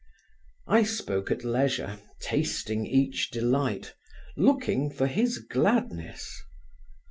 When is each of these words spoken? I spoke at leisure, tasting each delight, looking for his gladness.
I 0.65 0.81
spoke 0.81 1.29
at 1.29 1.43
leisure, 1.43 1.99
tasting 2.19 2.87
each 2.87 3.29
delight, 3.29 3.93
looking 4.35 4.89
for 4.89 5.05
his 5.05 5.37
gladness. 5.37 6.41